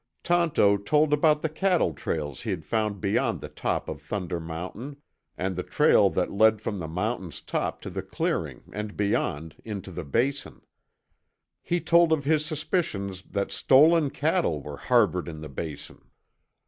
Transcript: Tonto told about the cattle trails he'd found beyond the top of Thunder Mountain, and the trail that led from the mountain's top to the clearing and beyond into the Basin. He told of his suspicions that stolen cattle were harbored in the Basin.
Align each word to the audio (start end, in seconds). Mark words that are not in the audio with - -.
Tonto 0.23 0.77
told 0.79 1.13
about 1.13 1.43
the 1.43 1.47
cattle 1.47 1.93
trails 1.93 2.41
he'd 2.41 2.65
found 2.65 2.99
beyond 2.99 3.39
the 3.39 3.47
top 3.49 3.87
of 3.87 4.01
Thunder 4.01 4.39
Mountain, 4.39 4.97
and 5.37 5.55
the 5.55 5.61
trail 5.61 6.09
that 6.09 6.31
led 6.31 6.59
from 6.59 6.79
the 6.79 6.87
mountain's 6.87 7.39
top 7.39 7.81
to 7.81 7.89
the 7.91 8.01
clearing 8.01 8.63
and 8.73 8.97
beyond 8.97 9.57
into 9.63 9.91
the 9.91 10.03
Basin. 10.03 10.61
He 11.61 11.79
told 11.79 12.11
of 12.11 12.25
his 12.25 12.43
suspicions 12.43 13.21
that 13.29 13.51
stolen 13.51 14.09
cattle 14.09 14.59
were 14.59 14.77
harbored 14.77 15.27
in 15.27 15.41
the 15.41 15.49
Basin. 15.49 16.01